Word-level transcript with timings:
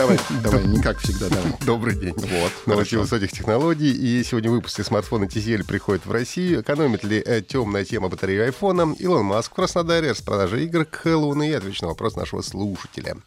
Давай, 0.00 0.18
давай, 0.42 0.64
не 0.64 0.80
как 0.80 0.98
всегда, 0.98 1.28
давай. 1.28 1.52
Добрый 1.66 1.94
день. 1.94 2.14
Вот, 2.16 2.52
хорошо. 2.64 3.00
высоких 3.00 3.32
технологий. 3.32 3.92
И 3.92 4.24
сегодня 4.24 4.48
в 4.50 4.54
выпуске 4.54 4.82
смартфона 4.82 5.24
TCL 5.24 5.66
приходит 5.66 6.06
в 6.06 6.10
Россию. 6.10 6.62
Экономит 6.62 7.04
ли 7.04 7.22
э, 7.22 7.42
темная 7.42 7.84
тема 7.84 8.08
батареи 8.08 8.38
айфона? 8.38 8.94
Илон 8.98 9.26
Маск 9.26 9.52
в 9.52 9.54
Краснодаре. 9.54 10.12
Распродажа 10.12 10.56
игр 10.56 10.86
к 10.86 10.94
Хэллоуину. 11.02 11.42
И 11.42 11.52
отвечу 11.52 11.82
на 11.82 11.88
вопрос 11.88 12.16
нашего 12.16 12.40
слушателя. 12.40 13.18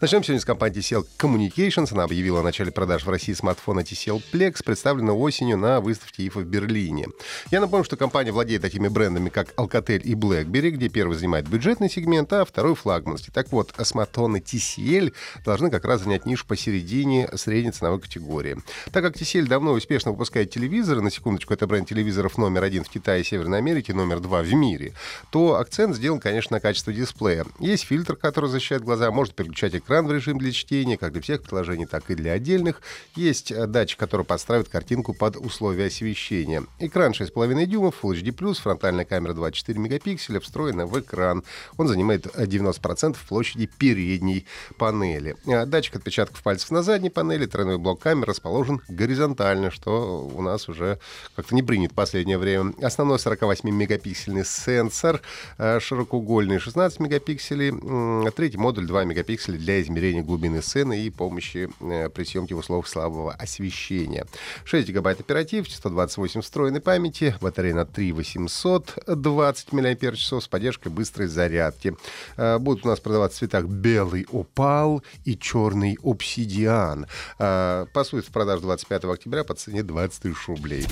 Начнем 0.00 0.24
сегодня 0.24 0.40
с 0.40 0.44
компании 0.44 0.80
TCL 0.80 1.06
Communications. 1.20 1.92
Она 1.92 2.02
объявила 2.02 2.40
о 2.40 2.42
начале 2.42 2.72
продаж 2.72 3.06
в 3.06 3.10
России 3.10 3.32
смартфона 3.32 3.80
TCL 3.80 4.20
Plex, 4.32 4.64
представленного 4.64 5.18
осенью 5.18 5.56
на 5.56 5.80
выставке 5.80 6.26
IFA 6.26 6.40
в 6.40 6.46
Берлине. 6.46 7.06
Я 7.52 7.60
напомню, 7.60 7.84
что 7.84 7.96
компания 7.96 8.32
владеет 8.32 8.62
такими 8.62 8.88
брендами, 8.88 9.28
как 9.28 9.54
Alcatel 9.54 10.00
и 10.00 10.14
BlackBerry, 10.14 10.70
где 10.70 10.88
первый 10.88 11.16
занимает 11.16 11.46
бюджетный 11.48 11.88
сегмент, 11.88 12.32
а 12.32 12.44
второй 12.44 12.74
флагманский. 12.74 13.32
Так 13.32 13.52
вот, 13.52 13.72
смартфоны 13.80 14.38
TCL 14.38 15.14
должны 15.44 15.70
как 15.70 15.84
раз 15.84 16.07
занять 16.08 16.24
нишу 16.24 16.46
посередине 16.46 17.28
средней 17.36 17.70
ценовой 17.70 18.00
категории. 18.00 18.56
Так 18.92 19.04
как 19.04 19.16
TCL 19.16 19.46
давно 19.46 19.72
успешно 19.72 20.12
выпускает 20.12 20.50
телевизоры, 20.50 21.02
на 21.02 21.10
секундочку, 21.10 21.52
это 21.52 21.66
бренд 21.66 21.86
телевизоров 21.86 22.38
номер 22.38 22.62
один 22.62 22.82
в 22.82 22.88
Китае 22.88 23.20
и 23.20 23.24
Северной 23.24 23.58
Америке, 23.58 23.92
номер 23.92 24.20
два 24.20 24.42
в 24.42 24.52
мире, 24.54 24.94
то 25.30 25.56
акцент 25.56 25.94
сделан, 25.94 26.18
конечно, 26.18 26.56
на 26.56 26.60
качество 26.60 26.92
дисплея. 26.92 27.44
Есть 27.58 27.84
фильтр, 27.84 28.16
который 28.16 28.48
защищает 28.48 28.82
глаза, 28.82 29.10
может 29.10 29.34
переключать 29.34 29.74
экран 29.74 30.06
в 30.06 30.12
режим 30.12 30.38
для 30.38 30.50
чтения, 30.50 30.96
как 30.96 31.12
для 31.12 31.20
всех 31.20 31.42
приложений, 31.42 31.86
так 31.86 32.10
и 32.10 32.14
для 32.14 32.32
отдельных. 32.32 32.80
Есть 33.14 33.52
э, 33.52 33.66
датчик, 33.66 33.98
который 33.98 34.24
подстраивает 34.24 34.70
картинку 34.70 35.12
под 35.12 35.36
условия 35.36 35.86
освещения. 35.86 36.64
Экран 36.78 37.12
6,5 37.12 37.66
дюймов, 37.66 37.96
Full 38.02 38.22
HD+, 38.22 38.54
фронтальная 38.54 39.04
камера 39.04 39.34
24 39.34 39.78
мегапикселя, 39.78 40.40
встроена 40.40 40.86
в 40.86 40.98
экран. 40.98 41.44
Он 41.76 41.86
занимает 41.86 42.26
э, 42.34 42.46
90% 42.46 43.16
площади 43.28 43.66
передней 43.66 44.46
панели. 44.78 45.36
А 45.46 45.66
Датчик 45.66 45.97
отпечатков 45.98 46.42
пальцев 46.42 46.70
на 46.70 46.82
задней 46.82 47.10
панели, 47.10 47.46
тройной 47.46 47.78
блок 47.78 48.00
камер 48.00 48.28
расположен 48.28 48.80
горизонтально, 48.88 49.70
что 49.70 50.26
у 50.34 50.42
нас 50.42 50.68
уже 50.68 50.98
как-то 51.36 51.54
не 51.54 51.62
принято 51.62 51.92
в 51.92 51.96
последнее 51.96 52.38
время. 52.38 52.72
Основной 52.82 53.18
48-мегапиксельный 53.18 54.44
сенсор, 54.44 55.20
э, 55.58 55.80
широкоугольный 55.80 56.58
16 56.58 57.00
мегапикселей, 57.00 58.30
третий 58.32 58.58
модуль 58.58 58.86
2 58.86 59.04
мегапикселя 59.04 59.58
для 59.58 59.80
измерения 59.82 60.22
глубины 60.22 60.62
сцены 60.62 61.00
и 61.02 61.10
помощи 61.10 61.68
э, 61.80 62.08
при 62.08 62.24
съемке 62.24 62.54
в 62.54 62.58
условиях 62.58 62.88
слабого 62.88 63.32
освещения. 63.32 64.26
6 64.64 64.88
гигабайт 64.88 65.20
оператив, 65.20 65.70
128 65.70 66.40
встроенной 66.40 66.80
памяти, 66.80 67.34
батарея 67.40 67.74
на 67.74 67.86
3820 67.86 69.72
мАч 69.72 69.98
с 70.28 70.48
поддержкой 70.48 70.88
быстрой 70.88 71.28
зарядки. 71.28 71.96
Э, 72.36 72.58
Будут 72.58 72.84
у 72.84 72.88
нас 72.88 73.00
продаваться 73.00 73.36
в 73.36 73.38
цветах 73.40 73.64
белый 73.66 74.26
опал 74.32 75.02
и 75.24 75.36
черный 75.36 75.77
обсидиан. 76.02 77.06
Э, 77.38 77.86
Пасует 77.92 78.26
в 78.26 78.30
продажу 78.30 78.62
25 78.62 79.04
октября 79.04 79.44
по 79.44 79.54
цене 79.54 79.82
20 79.82 80.22
тысяч 80.22 80.48
рублей. 80.48 80.86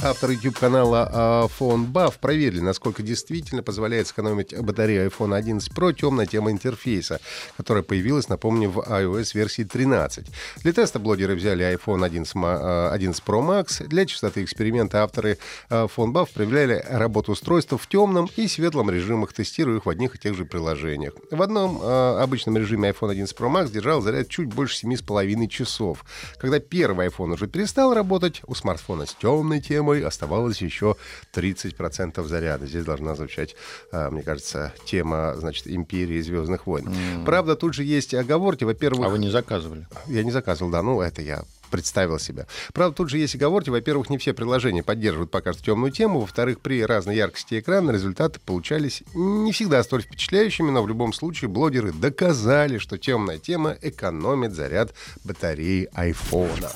Автор 0.00 0.30
YouTube-канала 0.30 1.10
а, 1.12 1.46
Phone 1.48 1.90
Buff 1.90 2.20
проверили, 2.20 2.60
насколько 2.60 3.02
действительно 3.02 3.64
позволяет 3.64 4.06
сэкономить 4.06 4.56
батарею 4.56 5.10
iPhone 5.10 5.34
11 5.34 5.72
Pro 5.72 5.92
темная 5.92 6.24
тема 6.26 6.52
интерфейса, 6.52 7.20
которая 7.56 7.82
появилась, 7.82 8.28
напомню, 8.28 8.70
в 8.70 8.78
iOS 8.78 9.32
версии 9.34 9.64
13. 9.64 10.24
Для 10.62 10.72
теста 10.72 11.00
блогеры 11.00 11.34
взяли 11.34 11.64
iPhone 11.74 12.04
11, 12.04 12.32
ма- 12.36 12.58
а, 12.60 12.92
11 12.92 13.24
Pro 13.26 13.42
Max. 13.42 13.84
Для 13.88 14.06
частоты 14.06 14.44
эксперимента 14.44 15.02
авторы 15.02 15.36
а, 15.68 15.88
Phone 15.88 16.12
Buff 16.12 16.28
проверяли 16.32 16.80
работу 16.88 17.32
устройства 17.32 17.76
в 17.76 17.88
темном 17.88 18.30
и 18.36 18.46
светлом 18.46 18.90
режимах, 18.90 19.32
тестируя 19.32 19.78
их 19.78 19.86
в 19.86 19.90
одних 19.90 20.14
и 20.14 20.18
тех 20.18 20.36
же 20.36 20.44
приложениях. 20.44 21.14
В 21.32 21.42
одном 21.42 21.80
а, 21.82 22.22
обычном 22.22 22.56
режиме 22.56 22.90
iPhone 22.90 23.10
11 23.10 23.36
Pro 23.36 23.52
Max 23.52 23.72
держал 23.72 24.00
заряд 24.00 24.28
чуть 24.28 24.46
больше 24.46 24.86
7,5 24.86 25.48
часов. 25.48 26.04
Когда 26.38 26.60
первый 26.60 27.08
iPhone 27.08 27.32
уже 27.32 27.48
перестал 27.48 27.94
работать, 27.94 28.42
у 28.46 28.54
смартфона 28.54 29.04
с 29.04 29.14
темной 29.14 29.60
темой 29.60 29.87
оставалось 29.96 30.60
еще 30.62 30.96
30% 31.34 32.24
заряда. 32.26 32.66
Здесь 32.66 32.84
должна 32.84 33.14
звучать, 33.14 33.56
а, 33.92 34.10
мне 34.10 34.22
кажется, 34.22 34.72
тема, 34.84 35.34
значит, 35.36 35.66
Империи 35.66 36.20
Звездных 36.20 36.66
войн. 36.66 36.90
Правда, 37.24 37.56
тут 37.56 37.74
же 37.74 37.84
есть 37.84 38.14
оговорки. 38.14 38.64
Во-первых, 38.64 39.06
А 39.06 39.10
вы 39.10 39.18
не 39.18 39.30
заказывали? 39.30 39.86
я 40.06 40.22
не 40.22 40.30
заказывал, 40.30 40.70
да, 40.70 40.82
ну 40.82 41.00
это 41.00 41.22
я 41.22 41.42
представил 41.70 42.18
себя. 42.18 42.46
Правда, 42.72 42.96
тут 42.96 43.10
же 43.10 43.18
есть 43.18 43.34
оговорки. 43.34 43.68
Во-первых, 43.68 44.08
не 44.08 44.16
все 44.16 44.32
приложения 44.32 44.82
поддерживают 44.82 45.30
пока 45.30 45.52
что 45.52 45.62
темную 45.62 45.92
тему. 45.92 46.20
Во-вторых, 46.20 46.60
при 46.60 46.82
разной 46.82 47.16
яркости 47.16 47.60
экрана 47.60 47.90
результаты 47.90 48.40
получались 48.40 49.02
не 49.14 49.52
всегда 49.52 49.82
столь 49.82 50.00
впечатляющими, 50.00 50.70
но 50.70 50.82
в 50.82 50.88
любом 50.88 51.12
случае 51.12 51.50
блогеры 51.50 51.92
доказали, 51.92 52.78
что 52.78 52.96
темная 52.96 53.36
тема 53.38 53.76
экономит 53.82 54.54
заряд 54.54 54.94
батареи 55.24 55.90
айфона. 55.92 56.70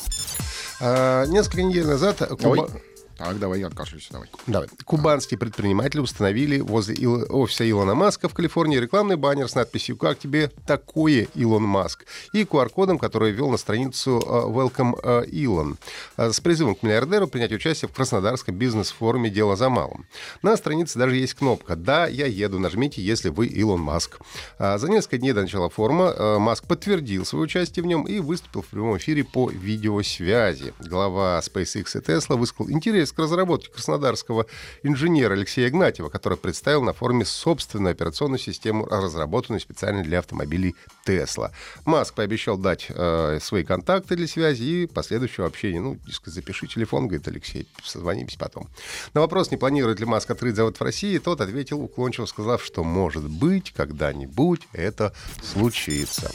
А, 0.81 1.25
несколько 1.27 1.63
недель 1.63 1.87
назад 1.87 2.19
Куба- 2.19 2.69
Ой. 2.71 2.83
Так, 3.19 3.39
давай 3.39 3.61
я 3.61 3.67
откашляюсь, 3.69 4.09
давай. 4.11 4.29
Давай. 4.47 4.69
Кубанские 4.85 5.39
предприниматели 5.39 6.01
установили 6.01 6.61
возле 6.61 6.95
Ил- 6.97 7.27
офиса 7.29 7.69
Илона 7.69 7.95
Маска 7.95 8.29
в 8.29 8.35
Калифорнии 8.35 8.79
рекламный 8.79 9.17
баннер 9.17 9.49
с 9.49 9.55
надписью 9.55 9.97
«Как 9.97 10.19
тебе 10.19 10.51
такое, 10.67 11.29
Илон 11.35 11.63
Маск?» 11.63 12.05
и 12.33 12.43
QR-кодом, 12.43 12.99
который 12.99 13.31
ввел 13.33 13.51
на 13.51 13.59
страницу 13.59 14.19
э, 14.19 14.25
«Welcome 14.27 14.99
э, 15.03 15.27
Elon» 15.27 15.77
э, 16.17 16.33
с 16.33 16.41
призывом 16.41 16.75
к 16.75 16.83
миллиардеру 16.83 17.29
принять 17.29 17.53
участие 17.53 17.89
в 17.89 17.93
Краснодарском 17.93 18.57
бизнес-форуме 18.57 19.31
«Дело 19.31 19.55
за 19.57 19.69
малым». 19.69 20.07
На 20.43 20.57
странице 20.57 20.99
даже 20.99 21.17
есть 21.17 21.35
кнопка 21.35 21.77
«Да, 21.77 22.07
я 22.07 22.27
еду, 22.27 22.59
нажмите, 22.59 23.03
если 23.03 23.29
вы 23.29 23.47
Илон 23.47 23.81
Маск». 23.81 24.19
А 24.59 24.79
За 24.79 24.89
несколько 24.89 25.19
дней 25.19 25.33
до 25.33 25.43
начала 25.43 25.71
форума 25.71 26.39
Маск 26.39 26.65
подтвердил 26.67 27.25
свое 27.25 27.45
участие 27.45 27.83
в 27.83 27.87
нем 27.87 28.05
и 28.05 28.19
выступил 28.19 28.63
в 28.63 28.67
прямом 28.67 28.97
эфире 28.97 29.23
по 29.23 29.49
видеосвязи. 29.51 30.75
Глава 30.81 31.41
SpaceX 31.41 31.87
и 31.95 31.99
Tesla 31.99 32.37
высказал 32.37 32.71
интерес 32.71 33.12
к 33.13 33.19
разработке 33.19 33.71
краснодарского 33.71 34.47
инженера 34.83 35.35
Алексея 35.35 35.69
Игнатьева, 35.69 36.09
который 36.09 36.39
представил 36.39 36.83
на 36.83 36.93
форуме 36.93 37.25
собственную 37.25 37.93
операционную 37.93 38.39
систему, 38.39 38.87
разработанную 38.87 39.61
специально 39.61 40.03
для 40.03 40.19
автомобилей 40.19 40.75
Tesla. 41.07 41.51
Маск 41.85 42.15
пообещал 42.15 42.57
дать 42.57 42.87
э, 42.89 43.39
свои 43.41 43.65
контакты 43.65 44.17
для 44.17 44.27
связи 44.27 44.63
и 44.63 44.87
последующего 44.87 45.47
общения. 45.47 45.81
Ну, 45.81 45.97
дескать, 46.07 46.33
запиши 46.35 46.67
телефон, 46.67 47.09
говорит 47.09 47.27
Алексей, 47.29 47.67
созвонимся 47.83 48.39
потом. 48.39 48.69
На 49.15 49.21
вопрос, 49.21 49.51
не 49.51 49.57
планирует 49.57 50.01
ли 50.01 50.07
Маск 50.07 50.31
открыть 50.31 50.57
завод 50.57 50.79
в 50.79 50.83
России, 50.83 51.19
тот 51.19 51.41
ответил 51.41 51.81
уклончиво, 51.81 52.27
сказав, 52.27 52.63
что, 52.65 52.85
может 52.85 53.29
быть, 53.29 53.73
когда-нибудь 53.73 54.69
это 54.73 55.13
случится. 55.43 56.31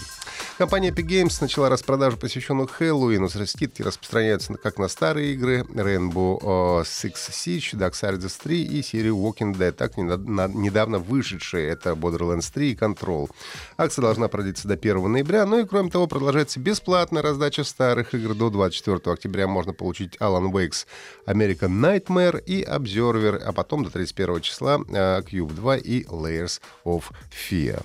Компания 0.58 0.90
Epic 0.90 1.08
Games 1.08 1.38
начала 1.42 1.70
распродажу, 1.70 2.18
посвященную 2.18 2.68
Хэллоуину. 2.68 3.30
Скидки 3.30 3.82
распространяются 3.82 4.54
на- 4.54 4.58
как 4.58 4.78
на 4.78 4.88
старые 4.88 5.34
игры 5.34 5.62
Rainbow 5.62 6.40
Six 6.84 7.14
Siege, 7.32 7.74
Darksiders 7.74 8.42
3 8.42 8.64
и 8.64 8.82
серию 8.82 9.18
Walking 9.18 9.56
Dead, 9.56 9.72
так 9.72 9.98
недавно 9.98 11.00
вышедшие. 11.00 11.70
Это 11.70 11.92
Borderlands 11.92 12.52
3 12.54 12.72
и 12.72 12.76
Control. 12.76 13.30
Акция 13.78 14.02
должна 14.02 14.28
продлиться 14.28 14.68
до 14.68 14.76
1 14.76 15.12
ноября, 15.12 15.46
ну 15.46 15.60
и 15.60 15.66
кроме 15.66 15.90
того 15.90 16.08
продолжается 16.08 16.60
бесплатная 16.60 17.22
раздача 17.22 17.64
старых 17.64 18.14
игр. 18.14 18.34
До 18.36 18.50
24 18.50 19.14
октября 19.14 19.48
можно 19.48 19.74
получить 19.74 20.16
Alan 20.18 20.52
Wake's 20.52 20.86
American 21.28 21.70
Nightmare 21.70 22.44
и 22.44 22.64
Observer, 22.64 23.38
а 23.38 23.52
потом 23.54 23.84
до 23.84 23.90
31 23.90 24.42
числа 24.42 24.80
э, 24.88 25.22
Cube 25.22 25.54
2 25.54 25.78
и 25.78 26.04
Layers 26.04 26.62
of 26.86 27.04
Fear. 27.32 27.84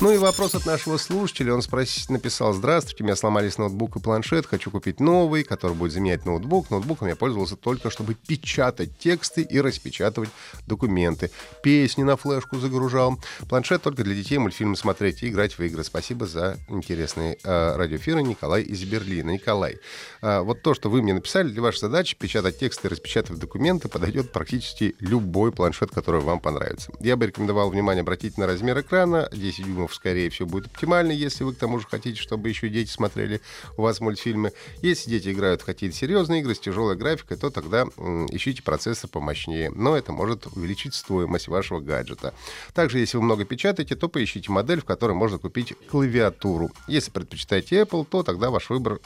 Ну 0.00 0.12
и 0.12 0.18
вопрос 0.18 0.54
от 0.54 0.66
нашего 0.66 0.96
слушателя. 0.98 1.54
Он 1.54 1.62
спросил, 1.62 2.12
написал, 2.12 2.52
здравствуйте, 2.52 3.02
у 3.02 3.06
меня 3.06 3.16
сломались 3.16 3.58
ноутбук 3.58 3.96
и 3.96 4.00
планшет, 4.00 4.44
хочу 4.44 4.70
купить 4.70 5.00
новый, 5.00 5.44
который 5.44 5.74
будет 5.74 5.92
заменять 5.92 6.26
ноутбук. 6.26 6.70
Ноутбуком 6.70 7.08
я 7.08 7.16
пользовался 7.16 7.56
только, 7.56 7.90
чтобы 7.90 8.14
печатать 8.14 8.98
тексты 8.98 9.42
и 9.42 9.60
распечатывать 9.60 10.30
документы. 10.66 11.30
Песни 11.62 12.02
на 12.02 12.16
флешку 12.16 12.58
загружал. 12.58 13.18
Планшет 13.48 13.82
только 13.82 14.04
для 14.04 14.14
детей, 14.14 14.38
мультфильмы 14.38 14.76
смотреть 14.76 15.22
и 15.22 15.28
играть 15.28 15.56
в 15.56 15.62
игры. 15.62 15.84
Спасибо 15.84 16.26
за 16.26 16.58
интересные 16.68 17.38
э, 17.42 17.76
радиоэфиры. 17.76 18.22
Николай 18.22 18.62
из 18.62 18.82
Берлина. 18.84 19.30
Николай, 19.30 19.78
э, 20.22 20.40
вот 20.40 20.62
то, 20.62 20.74
что 20.74 20.90
вы 20.90 21.02
мне 21.02 21.14
написали, 21.14 21.48
для 21.48 21.62
вашей 21.62 21.80
задачи 21.80 22.16
печатать 22.18 22.58
тексты 22.58 22.88
и 22.88 22.90
распечатывать 22.90 23.40
документы 23.40 23.88
подойдет 23.88 24.32
практически 24.32 24.96
любой 24.98 25.52
планшет, 25.52 25.90
который 25.92 26.20
вам 26.20 26.40
понравится. 26.40 26.92
Я 27.00 27.16
бы 27.16 27.26
рекомендовал 27.26 27.70
внимание 27.70 28.02
обратить 28.02 28.36
на 28.38 28.46
размер 28.46 28.80
экрана. 28.80 29.28
10 29.32 29.64
дюймов, 29.64 29.83
скорее 29.92 30.30
всего, 30.30 30.48
будет 30.48 30.66
оптимально, 30.66 31.12
если 31.12 31.44
вы 31.44 31.54
к 31.54 31.58
тому 31.58 31.78
же 31.78 31.86
хотите, 31.86 32.20
чтобы 32.20 32.48
еще 32.48 32.68
дети 32.68 32.90
смотрели 32.90 33.40
у 33.76 33.82
вас 33.82 34.00
мультфильмы. 34.00 34.52
Если 34.80 35.10
дети 35.10 35.30
играют 35.30 35.62
в 35.62 35.64
какие-то 35.64 35.96
серьезные 35.96 36.40
игры 36.40 36.54
с 36.54 36.60
тяжелой 36.60 36.96
графикой, 36.96 37.36
то 37.36 37.50
тогда 37.50 37.84
ищите 38.30 38.62
процессор 38.62 39.10
помощнее. 39.10 39.70
Но 39.70 39.96
это 39.96 40.12
может 40.12 40.46
увеличить 40.46 40.94
стоимость 40.94 41.48
вашего 41.48 41.80
гаджета. 41.80 42.32
Также, 42.72 42.98
если 42.98 43.16
вы 43.16 43.24
много 43.24 43.44
печатаете, 43.44 43.96
то 43.96 44.08
поищите 44.08 44.50
модель, 44.50 44.80
в 44.80 44.84
которой 44.84 45.12
можно 45.12 45.38
купить 45.38 45.74
клавиатуру. 45.90 46.70
Если 46.88 47.10
предпочитаете 47.10 47.82
Apple, 47.82 48.06
то 48.08 48.22
тогда 48.22 48.50
ваш 48.50 48.70
выбор 48.70 49.00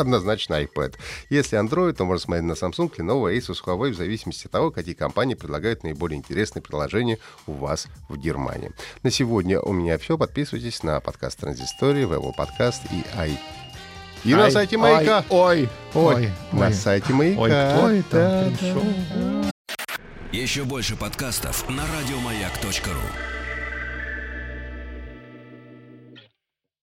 однозначно 0.00 0.62
iPad. 0.62 0.94
Если 1.30 1.58
Android, 1.58 1.92
то 1.92 2.04
можно 2.04 2.20
смотреть 2.20 2.44
на 2.46 2.52
Samsung, 2.52 2.94
Lenovo, 2.96 3.36
Asus, 3.36 3.62
Huawei, 3.64 3.90
в 3.90 3.96
зависимости 3.96 4.46
от 4.46 4.52
того, 4.52 4.70
какие 4.70 4.94
компании 4.94 5.34
предлагают 5.34 5.82
наиболее 5.82 6.18
интересные 6.18 6.62
приложения 6.62 7.18
у 7.46 7.52
вас 7.52 7.86
в 8.08 8.16
Германии. 8.16 8.72
На 9.02 9.10
сегодня 9.10 9.60
у 9.60 9.72
меня 9.72 9.98
все. 9.98 10.16
Подписывайтесь 10.18 10.82
на 10.82 11.00
подкаст 11.00 11.38
Транзистории, 11.40 12.04
в 12.04 12.12
Apple 12.12 12.32
Podcast 12.36 12.80
и 12.90 13.04
i 13.16 13.38
и 14.24 14.34
на 14.34 14.50
сайте 14.50 14.76
Маяка. 14.76 15.24
Ой, 15.28 15.68
ой, 15.94 16.14
ой. 16.14 16.30
На 16.52 16.72
сайте 16.72 17.12
Маяка. 17.12 17.40
Ой, 17.40 18.02
кто 18.02 18.18
это 18.18 18.50
Да, 18.50 18.56
пришел? 18.58 19.52
Еще 20.32 20.64
больше 20.64 20.96
подкастов 20.96 21.68
на 21.68 21.84
радиомаяк.ру. 21.86 23.37